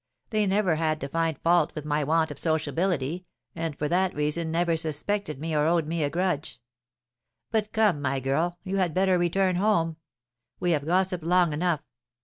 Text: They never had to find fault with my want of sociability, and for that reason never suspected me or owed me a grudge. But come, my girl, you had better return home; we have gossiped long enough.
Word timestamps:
They 0.31 0.47
never 0.47 0.77
had 0.77 0.99
to 1.01 1.07
find 1.07 1.37
fault 1.43 1.75
with 1.75 1.85
my 1.85 2.03
want 2.03 2.31
of 2.31 2.39
sociability, 2.39 3.27
and 3.53 3.77
for 3.77 3.87
that 3.87 4.15
reason 4.15 4.49
never 4.49 4.75
suspected 4.75 5.39
me 5.39 5.55
or 5.55 5.67
owed 5.67 5.85
me 5.85 6.01
a 6.03 6.09
grudge. 6.09 6.59
But 7.51 7.71
come, 7.71 8.01
my 8.01 8.19
girl, 8.19 8.57
you 8.63 8.77
had 8.77 8.95
better 8.95 9.19
return 9.19 9.57
home; 9.57 9.97
we 10.59 10.71
have 10.71 10.87
gossiped 10.87 11.23
long 11.23 11.53
enough. 11.53 11.81